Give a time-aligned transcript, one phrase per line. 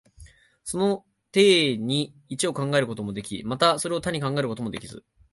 [0.63, 5.05] その底に一を考えることもできず、また多を考えることもできず、